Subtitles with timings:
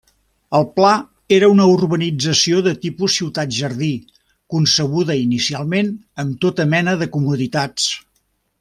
[0.59, 0.93] El Pla
[1.35, 3.91] era una urbanització de tipus ciutat-jardí,
[4.55, 5.93] concebuda inicialment
[6.25, 7.89] amb tota mena de comoditats.